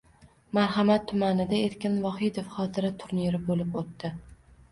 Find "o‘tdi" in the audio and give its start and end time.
3.83-4.11